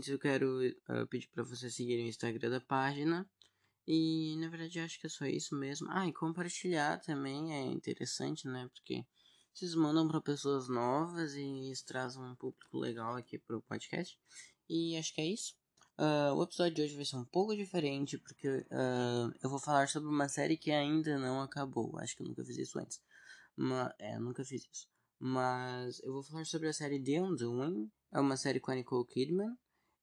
[0.00, 3.28] Antes eu quero uh, pedir para vocês seguirem o Instagram da página.
[3.86, 5.88] E na verdade eu acho que é só isso mesmo.
[5.90, 8.66] Ah, e compartilhar também é interessante, né?
[8.72, 9.04] Porque
[9.52, 14.18] vocês mandam para pessoas novas e isso traz um público legal aqui pro podcast.
[14.70, 15.54] E acho que é isso.
[15.98, 19.86] Uh, o episódio de hoje vai ser um pouco diferente, porque uh, eu vou falar
[19.86, 21.98] sobre uma série que ainda não acabou.
[21.98, 23.02] Acho que eu nunca fiz isso antes.
[23.54, 24.88] Mas, é, nunca fiz isso.
[25.18, 27.92] Mas eu vou falar sobre a série The Undoing.
[28.14, 29.54] É uma série com a Nicole Kidman.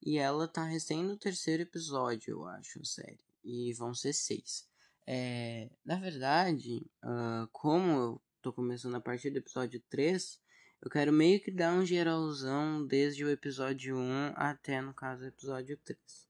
[0.01, 3.25] E ela tá recém no terceiro episódio, eu acho, a série.
[3.43, 4.67] E vão ser seis.
[5.05, 10.39] É, na verdade, uh, como eu tô começando a partir do episódio 3,
[10.81, 15.27] eu quero meio que dar um geralzão desde o episódio 1 até, no caso, o
[15.27, 16.27] episódio 3.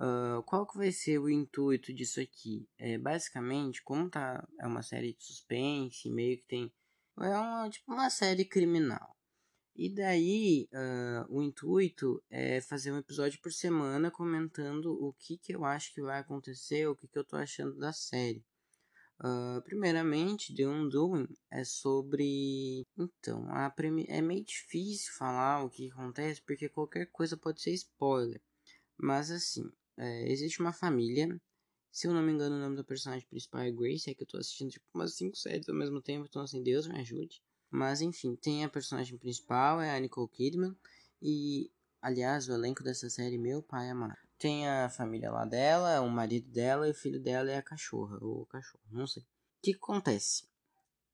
[0.00, 2.68] Uh, qual que vai ser o intuito disso aqui?
[2.78, 6.72] É, basicamente, como tá, é uma série de suspense, meio que tem...
[7.18, 9.16] É uma, tipo uma série criminal.
[9.80, 15.54] E daí, uh, o intuito é fazer um episódio por semana comentando o que, que
[15.54, 18.44] eu acho que vai acontecer, o que, que eu tô achando da série.
[19.18, 22.86] Uh, primeiramente, The Undoing é sobre.
[22.94, 24.04] Então, a premi...
[24.10, 28.42] é meio difícil falar o que acontece porque qualquer coisa pode ser spoiler.
[28.98, 31.40] Mas assim, é, existe uma família.
[31.90, 34.10] Se eu não me engano, o nome da personagem principal é Grace.
[34.10, 36.86] É que eu tô assistindo tipo umas 5 séries ao mesmo tempo, então assim, Deus
[36.86, 37.40] me ajude.
[37.70, 40.76] Mas enfim, tem a personagem principal, é a Nicole Kidman.
[41.22, 41.70] E,
[42.02, 44.18] aliás, o elenco dessa série, meu pai amado.
[44.38, 48.18] Tem a família lá dela, o marido dela e o filho dela é a cachorra,
[48.20, 49.22] ou o cachorro, não sei.
[49.22, 49.26] O
[49.62, 50.48] que, acontece?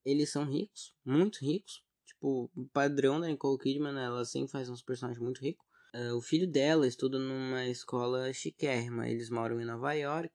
[0.04, 1.84] Eles são ricos, muito ricos.
[2.06, 5.66] Tipo, o padrão da Nicole Kidman, ela sempre faz uns personagens muito ricos.
[5.92, 9.08] Uh, o filho dela estuda numa escola chiquérrima.
[9.08, 10.32] Eles moram em Nova York.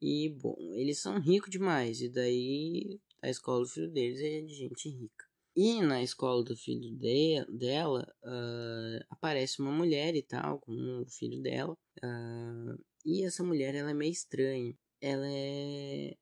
[0.00, 2.00] E, bom, eles são ricos demais.
[2.02, 5.27] E daí a escola do filho deles é de gente rica.
[5.60, 11.10] E na escola do filho de, dela, uh, aparece uma mulher e tal, com o
[11.10, 11.76] filho dela.
[11.96, 14.72] Uh, e essa mulher, ela é meio estranha.
[15.00, 16.16] Ela é,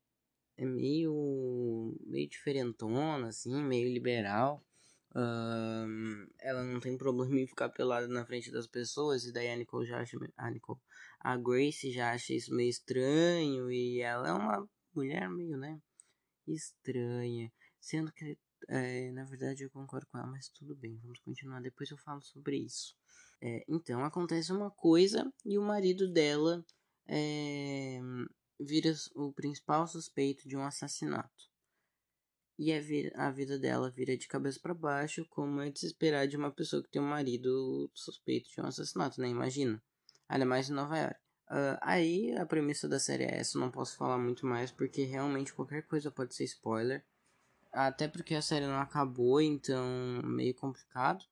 [0.57, 4.65] é meio, meio diferentona, assim, meio liberal.
[5.11, 9.23] Uh, ela não tem problema em ficar pelada na frente das pessoas.
[9.25, 10.17] E daí a Nicole já acha...
[10.35, 10.79] A Nicole...
[11.19, 13.71] A Grace já acha isso meio estranho.
[13.71, 15.79] E ela é uma mulher meio, né?
[16.47, 17.51] Estranha.
[17.79, 18.35] Sendo que
[18.67, 21.61] é, na verdade eu concordo com ela, mas tudo bem, vamos continuar.
[21.61, 22.95] Depois eu falo sobre isso.
[23.41, 26.65] É, então acontece uma coisa e o marido dela
[27.07, 27.99] é,
[28.59, 31.47] vira o principal suspeito de um assassinato.
[32.59, 36.27] E a, a vida dela vira de cabeça para baixo, como é de se esperar
[36.27, 39.29] de uma pessoa que tem um marido suspeito de um assassinato, né?
[39.29, 39.81] Imagina.
[40.27, 41.15] Ainda mais em Nova York.
[41.49, 45.53] Uh, aí a premissa da série é essa, não posso falar muito mais porque realmente
[45.53, 47.05] qualquer coisa pode ser spoiler.
[47.71, 49.85] Até porque a série não acabou, então
[50.23, 51.25] meio complicado.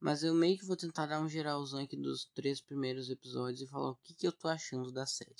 [0.00, 3.66] Mas eu meio que vou tentar dar um geralzão aqui dos três primeiros episódios e
[3.66, 5.34] falar o que, que eu tô achando da série.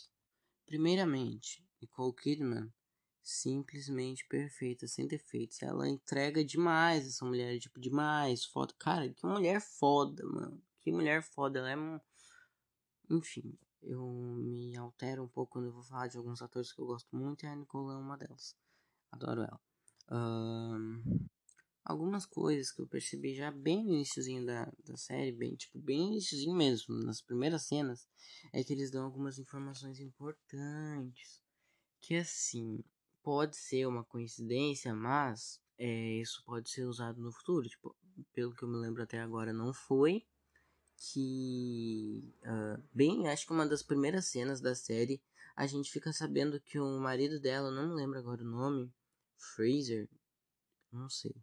[0.66, 2.70] Primeiramente, Nicole Kidman,
[3.22, 5.62] simplesmente perfeita, sem defeitos.
[5.62, 8.44] Ela entrega demais essa mulher, tipo, demais.
[8.44, 8.74] Foda.
[8.78, 10.62] Cara, que mulher foda, mano.
[10.80, 11.60] Que mulher foda.
[11.60, 12.00] Ela é.
[13.08, 16.86] Enfim, eu me altero um pouco quando eu vou falar de alguns atores que eu
[16.86, 18.54] gosto muito e a Nicole é uma delas.
[19.10, 19.69] Adoro ela.
[21.84, 25.98] Algumas coisas que eu percebi já bem no iníciozinho da, da série, bem, tipo, bem
[25.98, 28.06] no iníciozinho mesmo, nas primeiras cenas,
[28.52, 31.40] é que eles dão algumas informações importantes.
[32.00, 32.84] Que assim,
[33.22, 37.68] pode ser uma coincidência, mas é, isso pode ser usado no futuro.
[37.68, 37.96] Tipo,
[38.32, 40.24] pelo que eu me lembro até agora, não foi.
[40.96, 45.22] Que, uh, bem, acho que uma das primeiras cenas da série,
[45.56, 48.92] a gente fica sabendo que o marido dela, não me lembro agora o nome,
[49.40, 50.08] Fraser,
[50.92, 51.34] não sei.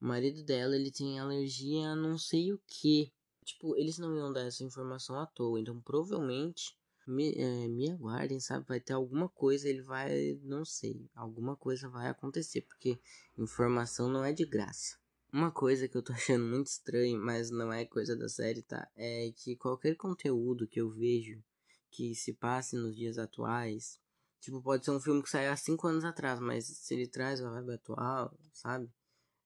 [0.00, 3.12] O marido dela, ele tem alergia a não sei o que.
[3.44, 8.38] Tipo, eles não iam dar essa informação à toa, então provavelmente me, é, me aguardem,
[8.38, 8.66] sabe?
[8.66, 13.00] Vai ter alguma coisa, ele vai, não sei, alguma coisa vai acontecer, porque
[13.36, 14.96] informação não é de graça.
[15.32, 18.88] Uma coisa que eu tô achando muito estranho, mas não é coisa da série, tá?
[18.96, 21.42] É que qualquer conteúdo que eu vejo
[21.90, 24.00] que se passe nos dias atuais,
[24.42, 27.40] Tipo, pode ser um filme que saiu há 5 anos atrás, mas se ele traz
[27.40, 28.86] a vibe atual, sabe?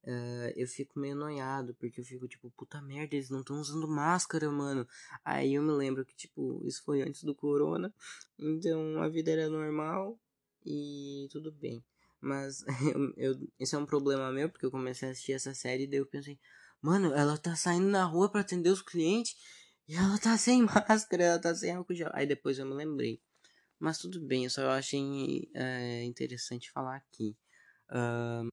[0.02, 3.86] Uh, eu fico meio noiado, porque eu fico tipo, puta merda, eles não estão usando
[3.86, 4.88] máscara, mano.
[5.22, 7.92] Aí eu me lembro que, tipo, isso foi antes do corona,
[8.38, 10.18] então a vida era normal
[10.64, 11.84] e tudo bem.
[12.18, 12.64] Mas
[12.94, 15.86] eu, eu, esse é um problema meu, porque eu comecei a assistir essa série e
[15.86, 16.38] daí eu pensei,
[16.80, 19.36] mano, ela tá saindo na rua para atender os clientes
[19.86, 22.10] e ela tá sem máscara, ela tá sem álcool gel.
[22.14, 23.20] Aí depois eu me lembrei.
[23.78, 27.36] Mas tudo bem, eu só achei é, interessante falar aqui.
[27.90, 28.48] Uh,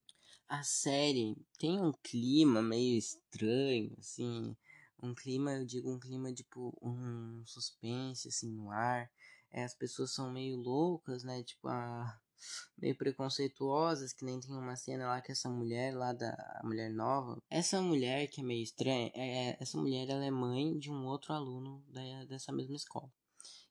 [0.47, 4.55] a série tem um clima meio estranho, assim,
[5.01, 9.09] um clima, eu digo um clima tipo um suspense assim no ar.
[9.51, 11.43] É, as pessoas são meio loucas, né?
[11.43, 12.19] Tipo, a,
[12.77, 17.37] meio preconceituosas, que nem tem uma cena lá que essa mulher lá da mulher nova.
[17.49, 21.05] Essa mulher que é meio estranha, é, é, essa mulher ela é mãe de um
[21.05, 23.11] outro aluno da, dessa mesma escola.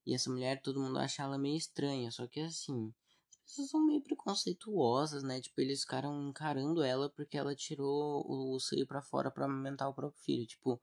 [0.07, 2.93] E essa mulher, todo mundo acha ela meio estranha, só que assim,
[3.31, 5.41] as pessoas são meio preconceituosas, né?
[5.41, 9.95] Tipo, eles ficaram encarando ela porque ela tirou o seio para fora para amamentar o
[9.95, 10.47] próprio filho.
[10.47, 10.81] Tipo,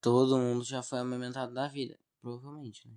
[0.00, 2.96] todo mundo já foi amamentado da vida, provavelmente, né?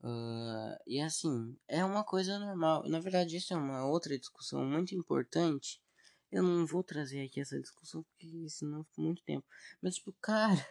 [0.00, 2.88] Uh, e assim, é uma coisa normal.
[2.88, 5.82] Na verdade, isso é uma outra discussão muito importante.
[6.30, 9.46] Eu não vou trazer aqui essa discussão porque senão fica muito tempo.
[9.82, 10.66] Mas, tipo, cara,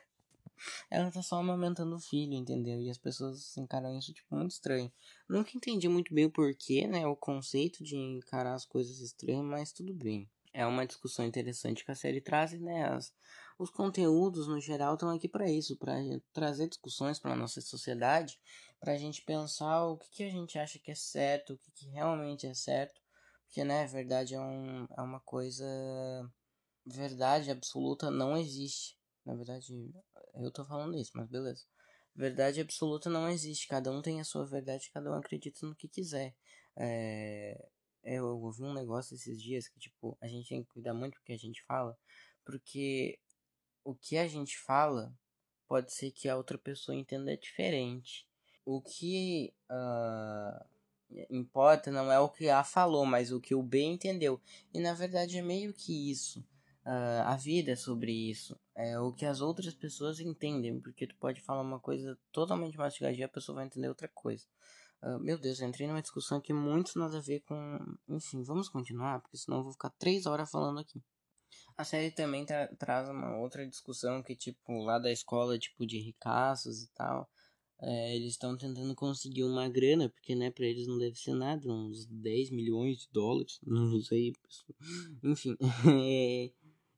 [0.90, 2.82] ela tá só amamentando o filho, entendeu?
[2.82, 4.92] E as pessoas encaram isso, tipo, muito estranho.
[5.28, 7.06] Nunca entendi muito bem o porquê, né?
[7.08, 10.30] O conceito de encarar as coisas estranhas, mas tudo bem.
[10.54, 12.86] É uma discussão interessante que a série traz, né?
[12.90, 13.14] As,
[13.60, 15.96] os conteúdos, no geral, estão aqui para isso, para
[16.34, 18.40] trazer discussões para nossa sociedade
[18.80, 21.72] para a gente pensar o que, que a gente acha que é certo, o que,
[21.72, 23.02] que realmente é certo,
[23.46, 25.66] porque, né, verdade é, um, é uma coisa.
[26.86, 28.97] Verdade absoluta não existe.
[29.28, 29.94] Na verdade,
[30.36, 31.66] eu tô falando isso, mas beleza.
[32.16, 33.68] Verdade absoluta não existe.
[33.68, 36.34] Cada um tem a sua verdade, cada um acredita no que quiser.
[36.78, 37.70] É,
[38.04, 41.24] eu ouvi um negócio esses dias que, tipo, a gente tem que cuidar muito do
[41.24, 41.98] que a gente fala,
[42.46, 43.20] porque
[43.84, 45.14] o que a gente fala
[45.68, 48.26] pode ser que a outra pessoa entenda diferente
[48.66, 50.66] o que uh,
[51.30, 54.42] importa não é o que A falou, mas o que o B entendeu.
[54.74, 56.42] E na verdade é meio que isso.
[56.86, 58.60] Uh, a vida é sobre isso.
[58.78, 60.80] É o que as outras pessoas entendem.
[60.80, 64.46] Porque tu pode falar uma coisa totalmente mastigadinha e a pessoa vai entender outra coisa.
[65.02, 67.80] Uh, meu Deus, eu entrei numa discussão que muito nada a ver com.
[68.08, 71.04] Enfim, vamos continuar, porque senão eu vou ficar três horas falando aqui.
[71.76, 76.00] A série também tra traz uma outra discussão que, tipo, lá da escola, tipo, de
[76.00, 77.30] ricaços e tal
[77.82, 81.70] é, eles estão tentando conseguir uma grana, porque né, para eles não deve ser nada,
[81.70, 84.34] uns 10 milhões de dólares, não sei.
[85.24, 85.56] Enfim,
[86.04, 86.52] é,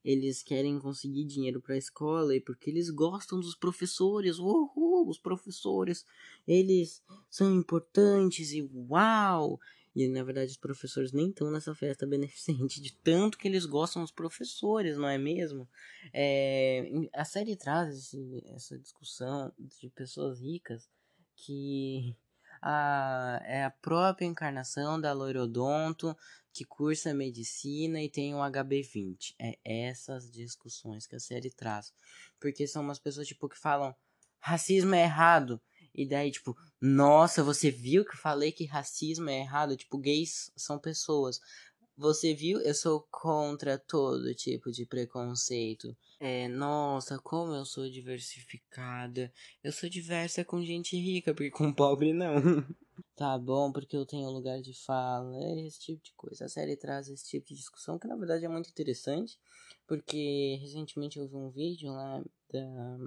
[0.04, 4.40] eles querem conseguir dinheiro para a escola e porque eles gostam dos professores.
[4.40, 6.06] Uhul, os professores,
[6.48, 9.60] eles são importantes e uau!
[9.96, 14.02] E na verdade os professores nem estão nessa festa beneficente, de tanto que eles gostam
[14.02, 15.68] dos professores, não é mesmo?
[16.14, 20.88] É, a série traz esse, essa discussão de pessoas ricas
[21.36, 22.16] que
[22.62, 26.16] a, é a própria encarnação da loirodonto
[26.52, 29.36] que cursa medicina e tem um HB20.
[29.40, 31.94] É essas discussões que a série traz.
[32.40, 33.96] Porque são umas pessoas tipo que falam
[34.40, 35.62] racismo é errado.
[35.94, 39.76] E daí, tipo, nossa, você viu que eu falei que racismo é errado?
[39.76, 41.42] Tipo, gays são pessoas.
[42.00, 42.62] Você viu?
[42.62, 45.94] Eu sou contra todo tipo de preconceito.
[46.18, 49.30] É, nossa, como eu sou diversificada.
[49.62, 52.36] Eu sou diversa com gente rica, porque com pobre não.
[53.18, 55.36] tá bom, porque eu tenho lugar de fala.
[55.44, 56.46] É esse tipo de coisa.
[56.46, 59.38] A série traz esse tipo de discussão que na verdade é muito interessante.
[59.86, 62.98] Porque recentemente eu vi um vídeo lá da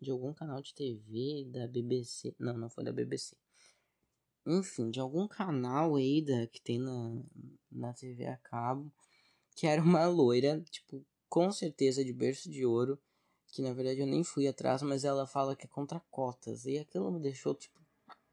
[0.00, 2.34] de algum canal de TV da BBC.
[2.38, 3.36] Não, não foi da BBC.
[4.46, 7.22] Enfim, de algum canal aí da, que tem na,
[7.70, 8.92] na TV a cabo.
[9.54, 12.98] Que era uma loira, tipo, com certeza de berço de ouro.
[13.52, 16.64] Que na verdade eu nem fui atrás, mas ela fala que é contra cotas.
[16.64, 17.80] E aquilo me deixou, tipo,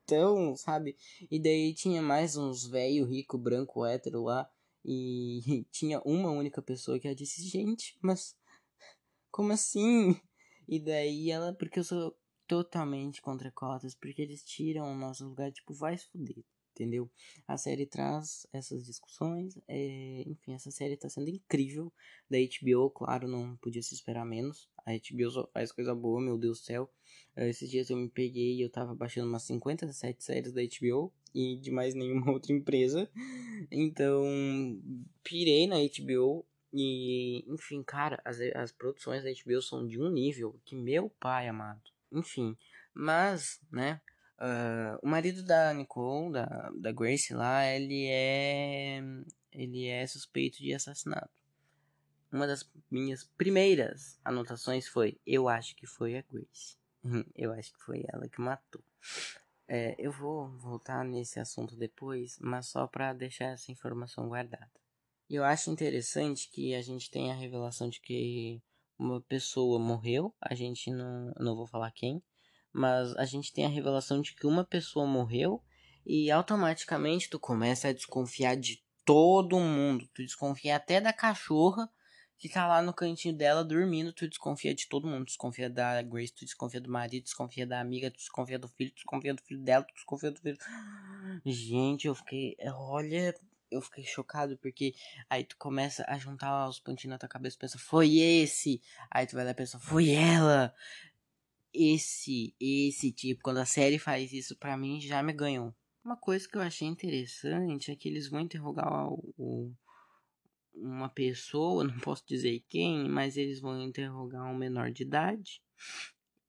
[0.06, 0.98] tão, sabe?
[1.30, 4.50] E daí tinha mais uns velho rico, branco, hétero lá.
[4.84, 8.36] E tinha uma única pessoa que ela disse: Gente, mas
[9.30, 10.20] como assim?
[10.68, 15.52] E daí ela, porque eu sou totalmente contra cotas, porque eles tiram o nosso lugar,
[15.52, 17.10] tipo, vai se fuder, entendeu?
[17.48, 21.92] A série traz essas discussões, é, enfim, essa série tá sendo incrível,
[22.30, 26.38] da HBO, claro, não podia se esperar menos, a HBO só faz coisa boa, meu
[26.38, 26.90] Deus do céu,
[27.36, 31.58] esses dias eu me peguei e eu tava baixando umas 57 séries da HBO, e
[31.58, 33.10] de mais nenhuma outra empresa,
[33.70, 34.24] então,
[35.24, 40.60] pirei na HBO, e, enfim, cara, as, as produções da HBO são de um nível
[40.66, 41.97] que meu pai amado.
[42.12, 42.58] Enfim,
[42.94, 44.02] mas, né,
[44.40, 49.02] uh, o marido da Nicole, da, da Grace lá, ele é,
[49.52, 51.30] ele é suspeito de assassinato.
[52.32, 56.78] Uma das minhas primeiras anotações foi: eu acho que foi a Grace.
[57.36, 58.84] eu acho que foi ela que matou.
[59.68, 64.72] É, eu vou voltar nesse assunto depois, mas só para deixar essa informação guardada.
[65.30, 68.62] Eu acho interessante que a gente tem a revelação de que
[68.98, 70.34] uma pessoa morreu.
[70.42, 72.22] A gente não, não vou falar quem,
[72.74, 75.62] mas a gente tem a revelação de que uma pessoa morreu
[76.06, 80.08] e automaticamente tu começa a desconfiar de todo mundo.
[80.14, 81.90] Tu desconfia até da cachorra
[82.38, 85.26] que tá lá no cantinho dela dormindo, tu desconfia de todo mundo.
[85.26, 88.96] Desconfia da Grace, tu desconfia do marido, desconfia da amiga, tu desconfia do filho, tu
[88.96, 90.58] desconfia do filho dela, tu desconfia do filho.
[91.46, 92.56] Gente, eu fiquei.
[92.76, 93.34] Olha,
[93.70, 94.96] eu fiquei chocado porque
[95.30, 98.82] aí tu começa a juntar os pontinhos na tua cabeça pensa, foi esse.
[99.12, 100.74] Aí tu vai lá e pensa, foi ela.
[101.74, 105.76] Esse, esse tipo, quando a série faz isso, pra mim já me ganhou.
[106.04, 109.76] Uma coisa que eu achei interessante é que eles vão interrogar o, o
[110.74, 115.62] uma pessoa, não posso dizer quem, mas eles vão interrogar um menor de idade.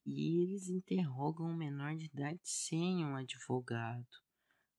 [0.07, 4.07] E eles interrogam um menor de idade sem um advogado.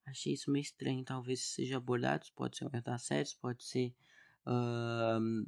[0.09, 1.03] Achei isso meio estranho.
[1.03, 3.93] Talvez seja abordado, pode ser um erro da série, pode ser
[4.45, 5.47] uh,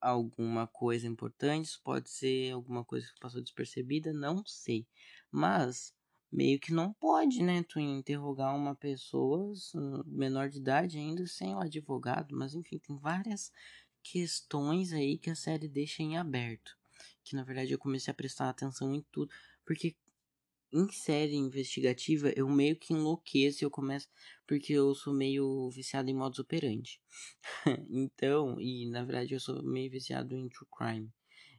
[0.00, 4.86] alguma coisa importante, pode ser alguma coisa que passou despercebida, não sei.
[5.30, 5.94] Mas
[6.30, 7.62] meio que não pode, né?
[7.62, 9.52] Tu interrogar uma pessoa
[10.06, 13.52] menor de idade ainda sem o advogado, mas enfim, tem várias
[14.02, 16.76] questões aí que a série deixa em aberto.
[17.22, 19.30] Que na verdade eu comecei a prestar atenção em tudo,
[19.64, 19.96] porque
[20.72, 24.08] em série investigativa eu meio que enlouqueço e eu começo
[24.46, 27.00] porque eu sou meio viciado em modus operandi.
[27.90, 31.12] então, e na verdade eu sou meio viciado em true crime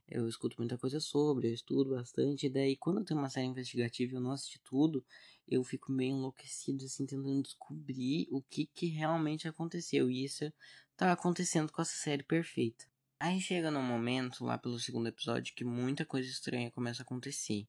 [0.08, 4.14] eu escuto muita coisa sobre, eu estudo bastante, e daí quando tem uma série investigativa
[4.14, 5.04] e eu não assisti tudo,
[5.48, 10.52] eu fico meio enlouquecido, assim, tentando descobrir o que, que realmente aconteceu, e isso
[10.96, 12.86] tá acontecendo com essa série perfeita.
[13.20, 17.66] Aí chega no momento, lá pelo segundo episódio, que muita coisa estranha começa a acontecer.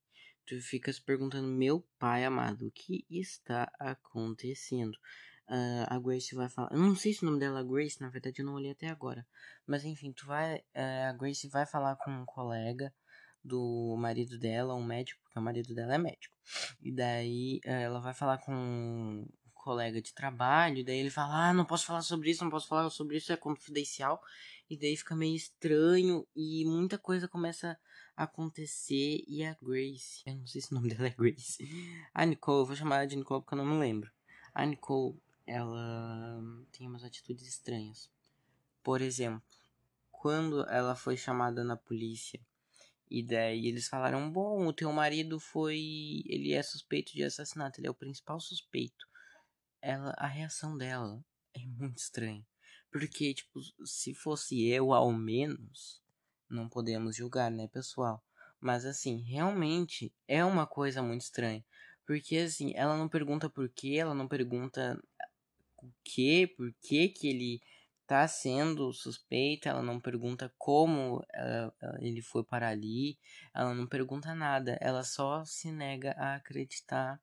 [0.46, 4.96] Tu fica se perguntando, meu pai amado, o que está acontecendo?
[5.48, 6.72] uh, a Grace vai falar.
[6.72, 8.88] Eu não sei se o nome dela é Grace, na verdade eu não olhei até
[8.88, 9.26] agora.
[9.66, 10.58] Mas enfim, tu vai.
[10.74, 12.92] Uh, a Grace vai falar com um colega
[13.42, 16.34] do marido dela, um médico, porque o marido dela é médico.
[16.80, 21.48] E daí uh, ela vai falar com um colega de trabalho, e daí ele fala:
[21.50, 24.20] Ah, não posso falar sobre isso, não posso falar sobre isso, é confidencial.
[24.68, 27.76] E daí fica meio estranho e muita coisa começa a
[28.16, 29.24] acontecer.
[29.26, 31.58] E a Grace, eu não sei se o nome dela é Grace.
[32.12, 34.10] A Nicole, eu vou chamar ela de Nicole porque eu não me lembro.
[34.54, 36.40] A Nicole ela
[36.72, 38.10] tem umas atitudes estranhas.
[38.82, 39.42] Por exemplo,
[40.10, 42.40] quando ela foi chamada na polícia
[43.10, 47.86] e daí eles falaram: "Bom, o teu marido foi, ele é suspeito de assassinato, ele
[47.88, 49.06] é o principal suspeito".
[49.82, 52.46] Ela, a reação dela é muito estranha.
[52.90, 56.03] Porque, tipo, se fosse eu, ao menos,
[56.54, 58.22] não podemos julgar, né, pessoal?
[58.60, 61.64] Mas, assim, realmente é uma coisa muito estranha.
[62.06, 64.98] Porque, assim, ela não pergunta por quê, ela não pergunta
[65.78, 67.60] o que, por que que ele
[68.06, 73.18] tá sendo suspeito, ela não pergunta como uh, ele foi para ali,
[73.54, 77.20] ela não pergunta nada, ela só se nega a acreditar.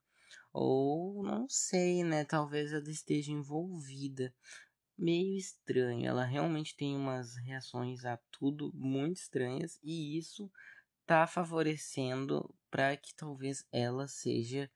[0.53, 2.25] Ou não sei, né?
[2.25, 4.33] Talvez ela esteja envolvida.
[5.01, 6.05] Meio estranho.
[6.05, 10.51] Ela realmente tem umas reações a tudo muito estranhas e isso
[11.07, 14.69] tá favorecendo para que talvez ela seja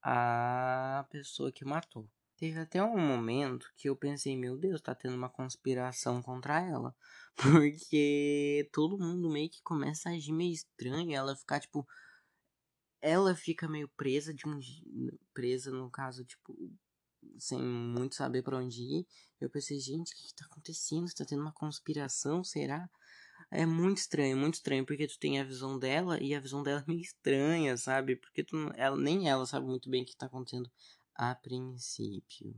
[0.00, 2.08] a pessoa que matou.
[2.36, 6.94] Teve até um momento que eu pensei, meu Deus, tá tendo uma conspiração contra ela.
[7.36, 11.12] Porque todo mundo meio que começa a agir meio estranho.
[11.12, 11.84] Ela ficar, tipo.
[13.00, 14.60] Ela fica meio presa de um.
[15.32, 16.56] Presa, no caso, tipo.
[17.38, 19.06] Sem muito saber para onde ir.
[19.40, 21.06] Eu pensei, gente, o que, que tá acontecendo?
[21.06, 22.42] Está tendo uma conspiração?
[22.44, 22.88] Será?
[23.50, 26.80] É muito estranho, muito estranho, porque tu tem a visão dela e a visão dela
[26.80, 28.16] é meio estranha, sabe?
[28.16, 30.70] Porque tu, ela, nem ela sabe muito bem o que tá acontecendo
[31.14, 32.54] a princípio.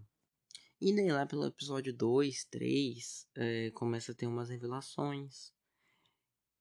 [0.80, 5.52] E daí lá pelo episódio 2, 3, é, começa a ter umas revelações.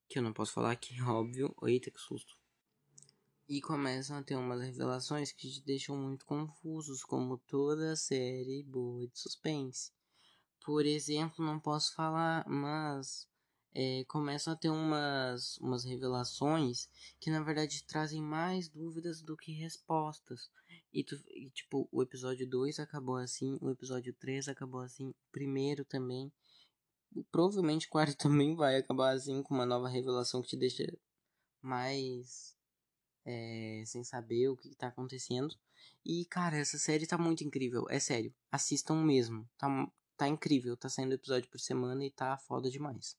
[0.07, 1.55] Que eu não posso falar aqui, óbvio.
[1.63, 2.37] Eita, que susto.
[3.47, 9.07] E começam a ter umas revelações que te deixam muito confusos, como toda série boa
[9.07, 9.91] de suspense.
[10.65, 13.27] Por exemplo, não posso falar, mas
[13.75, 16.87] é, começam a ter umas, umas revelações
[17.19, 20.49] que na verdade trazem mais dúvidas do que respostas.
[20.93, 25.15] E, tu, e tipo, o episódio 2 acabou assim, o episódio 3 acabou assim, o
[25.31, 26.31] primeiro também.
[27.31, 30.97] Provavelmente o quarto também vai acabar assim, com uma nova revelação que te deixa
[31.61, 32.54] mais
[33.25, 35.55] é, sem saber o que, tá acontecendo.
[36.05, 38.33] E, cara, essa série tá muito incrível, é sério.
[38.51, 39.49] Assistam mesmo.
[39.57, 39.67] Tá,
[40.15, 43.17] tá incrível, tá saindo episódio por semana e tá foda demais.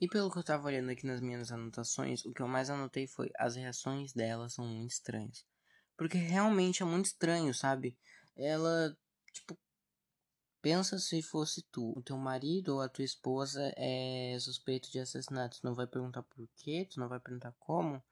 [0.00, 3.06] E pelo que eu tava olhando aqui nas minhas anotações, o que eu mais anotei
[3.06, 5.44] foi as reações dela são muito estranhas.
[5.96, 7.98] Porque realmente é muito estranho, sabe?
[8.34, 8.96] Ela,
[9.32, 9.58] tipo,
[10.62, 15.60] pensa se fosse tu, o teu marido ou a tua esposa é suspeito de assassinato.
[15.60, 18.02] Tu não vai perguntar por quê, tu não vai perguntar como.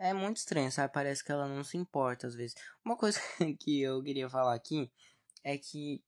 [0.00, 0.92] É muito estranho, sabe?
[0.92, 2.56] Parece que ela não se importa às vezes.
[2.84, 3.20] Uma coisa
[3.60, 4.90] que eu queria falar aqui
[5.44, 6.02] é que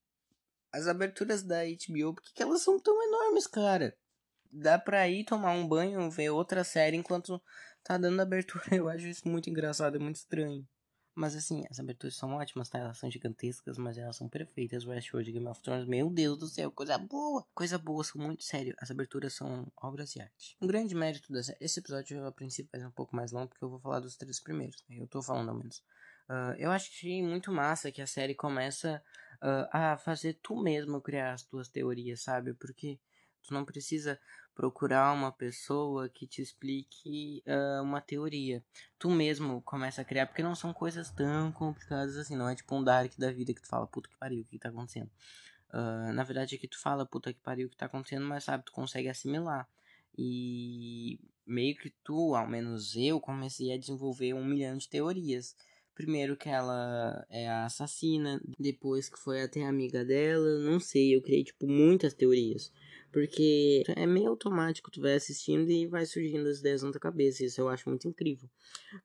[0.73, 3.97] as aberturas da HBO, por que, elas são tão enormes, cara?
[4.53, 7.43] dá pra ir tomar um banho, ver outra série enquanto
[7.83, 8.65] tá dando abertura.
[8.77, 10.67] Eu acho isso muito engraçado, é muito estranho.
[11.15, 12.79] Mas assim, as aberturas são ótimas, tá?
[12.79, 14.87] Elas são gigantescas, mas elas são perfeitas.
[14.87, 17.47] Westworld e Game of Thrones, meu Deus do céu, coisa boa!
[17.55, 18.75] Coisa boa, são muito sério.
[18.79, 20.57] As aberturas são obras de arte.
[20.61, 21.55] Um grande mérito dessa.
[21.61, 24.17] Esse episódio, a princípio, vai ser um pouco mais longo, porque eu vou falar dos
[24.17, 24.83] três primeiros.
[24.89, 24.97] Né?
[25.01, 25.83] Eu tô falando ao menos.
[26.31, 29.03] Uh, eu achei muito massa que a série começa
[29.43, 32.55] uh, a fazer tu mesmo criar as tuas teorias, sabe?
[32.55, 32.99] Porque
[33.43, 34.19] tu não precisa
[34.55, 38.63] procurar uma pessoa que te explique uh, uma teoria.
[38.99, 42.75] Tu mesmo começa a criar, porque não são coisas tão complicadas assim, não é tipo
[42.77, 45.11] um Dark da vida que tu fala, puta que pariu, o que tá acontecendo?
[45.73, 48.45] Uh, na verdade é que tu fala, puta que pariu, o que tá acontecendo, mas
[48.45, 49.67] sabe, tu consegue assimilar.
[50.17, 55.57] E meio que tu, ao menos eu, comecei a desenvolver um milhão de teorias.
[55.95, 61.23] Primeiro que ela é a assassina, depois que foi até amiga dela, não sei, eu
[61.23, 62.73] criei tipo muitas teorias.
[63.13, 67.45] Porque é meio automático, tu vai assistindo e vai surgindo as ideias na tua cabeça.
[67.45, 68.49] Isso eu acho muito incrível.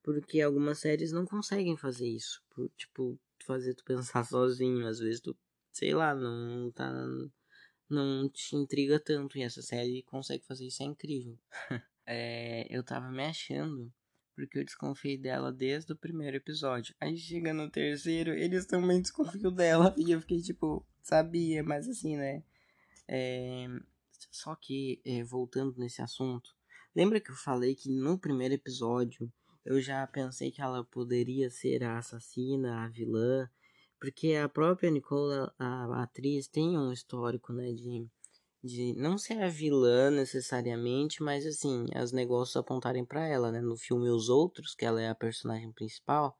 [0.01, 2.41] Porque algumas séries não conseguem fazer isso.
[2.49, 4.87] Por, tipo, fazer tu pensar sozinho.
[4.87, 5.35] Às vezes tu,
[5.71, 6.91] sei lá, não tá.
[7.89, 9.37] Não te intriga tanto.
[9.37, 11.37] E essa série consegue fazer isso, é incrível.
[12.05, 13.91] é, eu tava me achando
[14.37, 16.93] porque eu desconfiei dela desde o primeiro episódio.
[17.01, 19.93] Aí chega no terceiro, eles também desconfiam dela.
[19.97, 22.43] E eu fiquei tipo, sabia, mas assim, né?
[23.07, 23.67] É,
[24.31, 26.49] só que, é, voltando nesse assunto,
[26.95, 29.31] lembra que eu falei que no primeiro episódio
[29.65, 33.49] eu já pensei que ela poderia ser a assassina, a vilã,
[33.99, 38.07] porque a própria Nicola, a, atriz, tem um histórico, né, de,
[38.63, 43.75] de não ser a vilã necessariamente, mas assim, os negócios apontarem para ela, né, no
[43.75, 46.37] filme Os Outros, que ela é a personagem principal,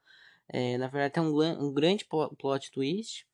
[0.47, 3.27] é, na verdade tem um, um grande plot twist,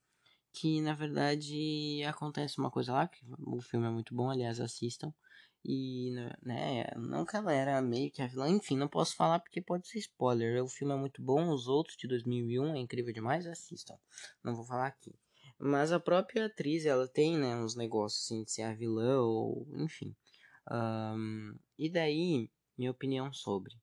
[0.54, 5.12] que na verdade acontece uma coisa lá, que o filme é muito bom, aliás, assistam.
[5.64, 6.12] E,
[6.42, 9.88] né, não que ela era meio que a vilã, enfim, não posso falar porque pode
[9.88, 10.62] ser spoiler.
[10.62, 13.98] O filme é muito bom, os outros de 2001 é incrível demais, assistam.
[14.44, 15.12] Não vou falar aqui.
[15.58, 19.66] Mas a própria atriz, ela tem, né, uns negócios assim de ser a vilã ou,
[19.74, 20.14] enfim.
[20.70, 23.74] Um, e daí, minha opinião sobre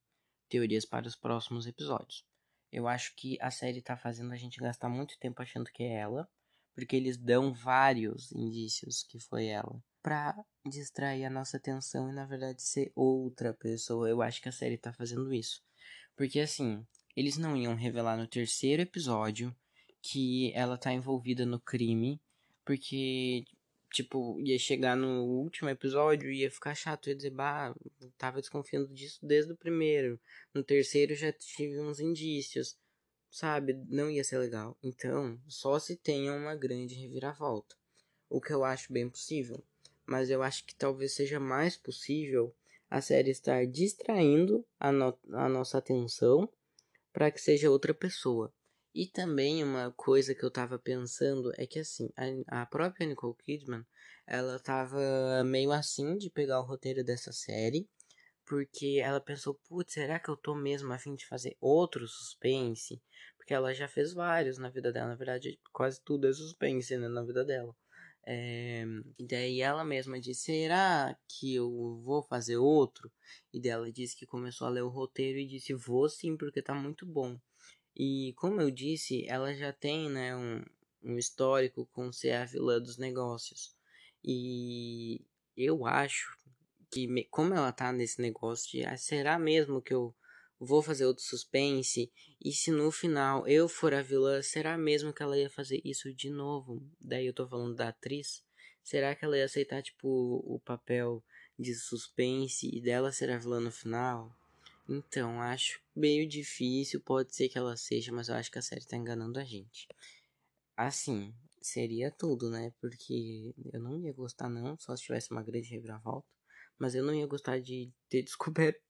[0.48, 2.24] teorias para os próximos episódios.
[2.72, 6.00] Eu acho que a série tá fazendo a gente gastar muito tempo achando que é
[6.00, 6.30] ela
[6.74, 12.26] porque eles dão vários indícios que foi ela para distrair a nossa atenção e na
[12.26, 14.10] verdade ser outra pessoa.
[14.10, 15.62] Eu acho que a série tá fazendo isso.
[16.16, 19.56] Porque assim, eles não iam revelar no terceiro episódio
[20.02, 22.20] que ela tá envolvida no crime,
[22.66, 23.46] porque
[23.92, 27.76] tipo, ia chegar no último episódio e ia ficar chato, ia dizer, bah,
[28.18, 30.20] tava desconfiando disso desde o primeiro.
[30.54, 32.78] No terceiro já tive uns indícios
[33.32, 33.74] sabe?
[33.90, 34.78] Não ia ser legal.
[34.84, 37.76] Então, só se tenha uma grande reviravolta.
[38.30, 39.64] O que eu acho bem possível.
[40.06, 42.54] Mas eu acho que talvez seja mais possível
[42.90, 46.50] a série estar distraindo a, no a nossa atenção
[47.14, 48.54] para que seja outra pessoa.
[48.94, 52.10] E também uma coisa que eu tava pensando é que assim,
[52.48, 53.86] a, a própria Nicole Kidman,
[54.28, 55.00] ela tava
[55.46, 57.88] meio assim de pegar o roteiro dessa série
[58.52, 63.02] porque ela pensou, putz, será que eu tô mesmo a fim de fazer outro suspense?
[63.38, 67.08] Porque ela já fez vários na vida dela, na verdade, quase tudo é suspense, né,
[67.08, 67.74] na vida dela.
[68.28, 68.84] É,
[69.18, 73.10] e daí ela mesma disse, será que eu vou fazer outro?
[73.54, 76.76] E dela disse que começou a ler o roteiro e disse, vou sim, porque tá
[76.76, 77.40] muito bom.
[77.96, 80.62] E como eu disse, ela já tem, né, um,
[81.02, 83.74] um histórico com ser a vilã dos negócios.
[84.22, 85.22] E
[85.56, 86.38] eu acho
[86.92, 90.14] que como ela tá nesse negócio de ah, será mesmo que eu
[90.60, 92.12] vou fazer outro suspense?
[92.44, 96.14] E se no final eu for a vilã, será mesmo que ela ia fazer isso
[96.14, 96.84] de novo?
[97.00, 98.44] Daí eu tô falando da atriz.
[98.84, 100.08] Será que ela ia aceitar, tipo,
[100.46, 101.24] o papel
[101.58, 104.36] de suspense e dela ser a vilã no final?
[104.90, 108.86] Então, acho meio difícil, pode ser que ela seja, mas eu acho que a série
[108.86, 109.88] tá enganando a gente.
[110.76, 112.74] Assim, seria tudo, né?
[112.82, 116.28] Porque eu não ia gostar não, só se tivesse uma grande reviravolta.
[116.82, 118.82] Mas eu não ia gostar de ter descoberto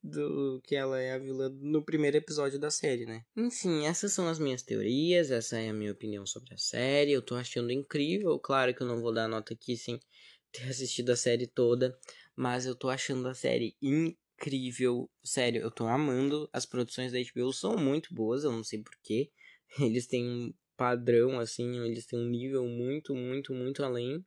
[0.63, 3.25] que ela é a vilã no primeiro episódio da série, né?
[3.35, 7.11] Enfim, essas são as minhas teorias, essa é a minha opinião sobre a série.
[7.11, 8.39] Eu tô achando incrível.
[8.39, 9.99] Claro que eu não vou dar nota aqui sem
[10.53, 11.93] ter assistido a série toda.
[12.33, 15.11] Mas eu tô achando a série incrível.
[15.21, 16.49] Sério, eu tô amando.
[16.53, 19.29] As produções da HBO são muito boas, eu não sei porquê.
[19.77, 24.25] Eles têm um padrão, assim, eles têm um nível muito, muito, muito além.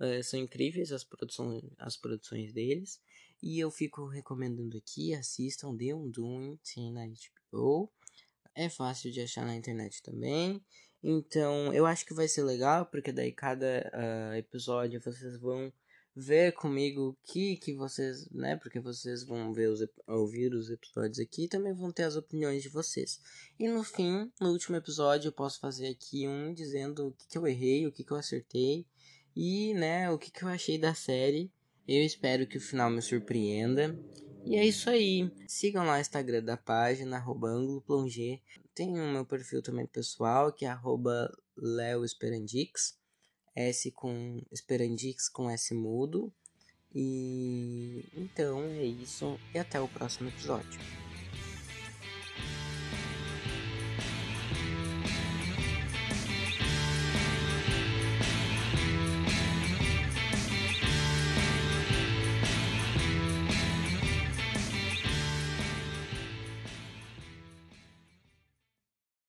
[0.00, 3.00] Uh, são incríveis as produções, as produções deles.
[3.42, 7.90] E eu fico recomendando aqui, assistam The Undoing, tem na HBO.
[8.54, 10.62] É fácil de achar na internet também.
[11.02, 15.72] Então, eu acho que vai ser legal, porque daí cada uh, episódio vocês vão
[16.14, 18.56] ver comigo o que, que vocês, né?
[18.56, 22.62] Porque vocês vão ver os, ouvir os episódios aqui e também vão ter as opiniões
[22.62, 23.20] de vocês.
[23.58, 27.38] E no fim, no último episódio, eu posso fazer aqui um dizendo o que, que
[27.38, 28.86] eu errei, o que, que eu acertei
[29.36, 31.50] e, né, o que, que eu achei da série.
[31.86, 33.98] Eu espero que o final me surpreenda.
[34.44, 35.30] E é isso aí.
[35.46, 37.50] Sigam lá o Instagram da página, arroba
[38.74, 42.98] Tem o meu perfil também pessoal, que é arroba leoesperandix.
[43.54, 46.32] S com Esperandix com S mudo.
[46.94, 49.38] E então é isso.
[49.54, 50.80] E até o próximo episódio.